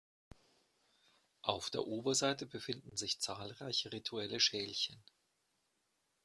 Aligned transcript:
Auf 1.43 1.69
der 1.69 1.85
Oberseite 1.85 2.47
befinden 2.47 2.97
sich 2.97 3.19
zahlreiche 3.19 3.91
rituelle 3.93 4.39
Schälchen. 4.39 4.99